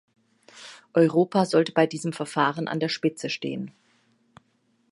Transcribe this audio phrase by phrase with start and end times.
[0.95, 3.69] Europa sollte bei diesem Verfahren an der Spitze stehen.